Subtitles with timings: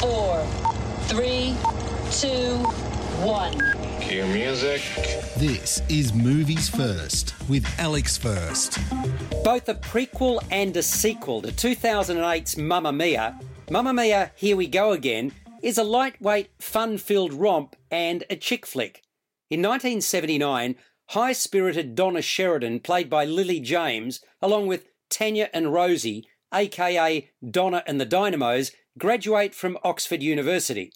[0.00, 0.42] four,
[1.08, 1.54] three,
[2.10, 2.56] two,
[3.22, 3.52] one.
[4.00, 4.80] Cue music.
[5.36, 8.78] This is Movies First with Alex First.
[9.44, 13.38] Both a prequel and a sequel to 2008's Mamma Mia,
[13.70, 15.32] Mamma Mia Here We Go Again
[15.62, 19.02] is a lightweight, fun filled romp and a chick flick.
[19.50, 20.76] In 1979,
[21.08, 27.82] high spirited Donna Sheridan, played by Lily James, along with Tanya and Rosie, aka Donna
[27.86, 30.92] and the Dynamos, graduate from Oxford University.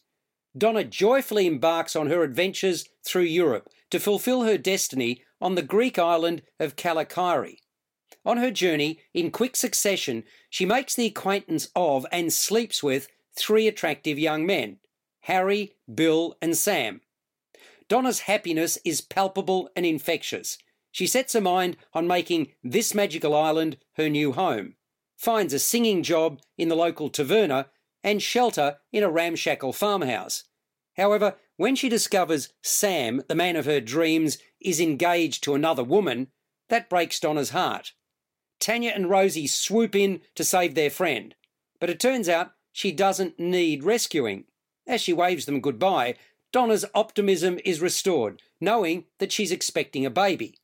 [0.56, 5.98] Donna joyfully embarks on her adventures through Europe to fulfill her destiny on the Greek
[5.98, 7.58] island of Kalokairi.
[8.24, 13.68] On her journey, in quick succession, she makes the acquaintance of and sleeps with three
[13.68, 14.78] attractive young men
[15.22, 17.00] Harry, Bill, and Sam.
[17.88, 20.58] Donna's happiness is palpable and infectious.
[20.92, 24.76] She sets her mind on making this magical island her new home,
[25.16, 27.66] finds a singing job in the local taverna,
[28.02, 30.44] and shelter in a ramshackle farmhouse.
[30.96, 36.28] However, when she discovers Sam, the man of her dreams, is engaged to another woman,
[36.68, 37.92] that breaks Donna's heart.
[38.60, 41.34] Tanya and Rosie swoop in to save their friend,
[41.80, 44.44] but it turns out she doesn't need rescuing.
[44.86, 46.14] As she waves them goodbye,
[46.52, 50.58] Donna's optimism is restored, knowing that she's expecting a baby.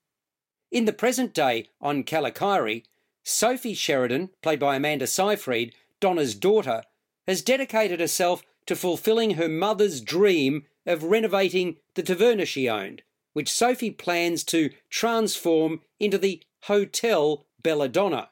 [0.70, 2.84] In the present day on Kalokairi,
[3.22, 6.82] Sophie Sheridan, played by Amanda Seyfried, Donna's daughter,
[7.26, 13.52] has dedicated herself to fulfilling her mother's dream of renovating the taverna she owned, which
[13.52, 18.30] Sophie plans to transform into the Hotel Belladonna.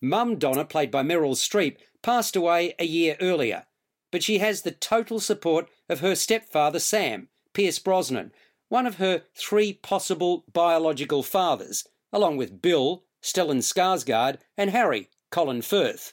[0.00, 3.66] Mum Donna, played by Meryl Streep, passed away a year earlier,
[4.10, 8.32] but she has the total support of her stepfather Sam, Pierce Brosnan,
[8.68, 15.62] one of her three possible biological fathers, along with Bill, Stellan Skarsgård, and Harry, Colin
[15.62, 16.12] Firth.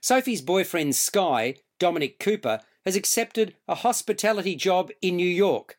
[0.00, 5.78] Sophie's boyfriend Sky, Dominic Cooper, has accepted a hospitality job in New York.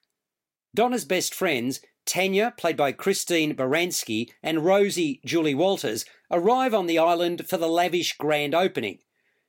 [0.76, 7.00] Donna's best friends, Tanya, played by Christine Baranski, and Rosie, Julie Walters, arrive on the
[7.00, 9.00] island for the lavish grand opening.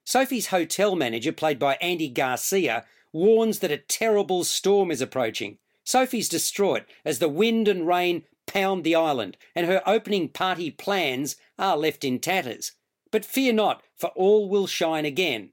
[0.04, 5.58] Sophie's hotel manager, played by Andy Garcia, warns that a terrible storm is approaching.
[5.84, 11.36] Sophie's distraught as the wind and rain pound the island, and her opening party plans
[11.58, 12.72] are left in tatters.
[13.12, 15.50] But fear not, for all will shine again.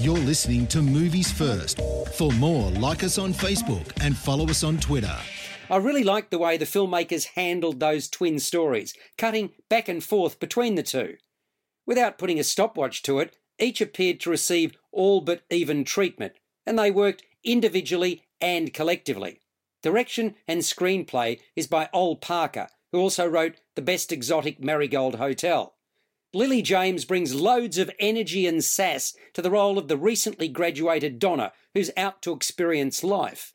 [0.00, 1.80] You're listening to Movies First.
[2.14, 5.16] For more, like us on Facebook and follow us on Twitter.
[5.70, 10.40] I really liked the way the filmmakers handled those twin stories, cutting back and forth
[10.40, 11.16] between the two.
[11.86, 16.34] Without putting a stopwatch to it, each appeared to receive all but even treatment,
[16.64, 19.40] and they worked individually and collectively.
[19.82, 25.74] Direction and screenplay is by Ol Parker, who also wrote The Best Exotic Marigold Hotel.
[26.34, 31.18] Lily James brings loads of energy and sass to the role of the recently graduated
[31.18, 33.54] Donna, who's out to experience life.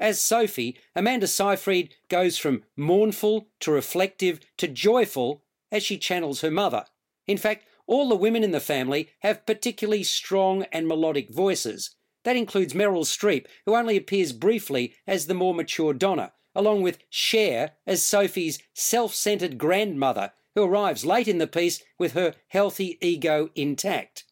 [0.00, 6.50] As Sophie, Amanda Seyfried goes from mournful to reflective to joyful as she channels her
[6.50, 6.86] mother.
[7.26, 11.94] In fact, all the women in the family have particularly strong and melodic voices.
[12.28, 16.98] That includes Meryl Streep, who only appears briefly as the more mature Donna, along with
[17.08, 22.98] Cher as Sophie's self centered grandmother, who arrives late in the piece with her healthy
[23.00, 24.24] ego intact.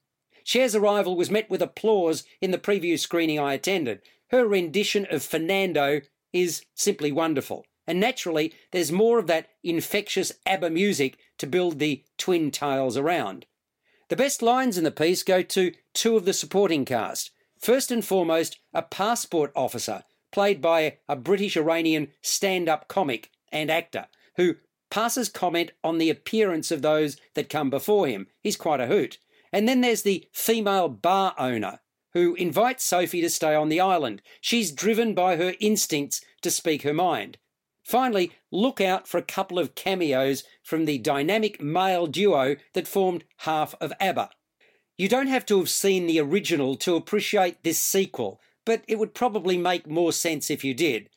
[0.44, 4.02] Cher's arrival was met with applause in the preview screening I attended.
[4.30, 6.02] Her rendition of Fernando
[6.34, 7.64] is simply wonderful.
[7.86, 13.46] And naturally, there's more of that infectious ABBA music to build the twin tales around.
[14.10, 17.30] The best lines in the piece go to two of the supporting cast.
[17.58, 23.70] First and foremost, a passport officer, played by a British Iranian stand up comic and
[23.70, 24.06] actor,
[24.36, 24.56] who
[24.90, 28.26] passes comment on the appearance of those that come before him.
[28.42, 29.18] He's quite a hoot.
[29.52, 31.80] And then there's the female bar owner
[32.12, 34.22] who invites Sophie to stay on the island.
[34.40, 37.38] She's driven by her instincts to speak her mind.
[37.84, 43.24] Finally, look out for a couple of cameos from the dynamic male duo that formed
[43.38, 44.30] half of ABBA.
[44.98, 49.12] You don't have to have seen the original to appreciate this sequel, but it would
[49.12, 51.10] probably make more sense if you did.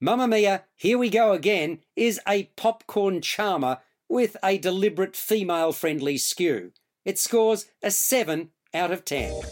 [0.00, 3.78] Mamma Mia, Here We Go Again is a popcorn charmer
[4.08, 6.72] with a deliberate female friendly skew.
[7.04, 9.42] It scores a 7 out of 10.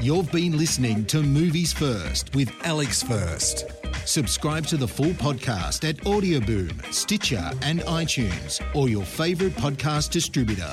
[0.00, 3.64] You've been listening to Movies First with Alex First.
[4.04, 10.72] Subscribe to the full podcast at Audioboom, Stitcher, and iTunes, or your favourite podcast distributor.